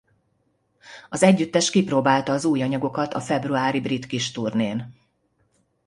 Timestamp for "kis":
4.05-4.31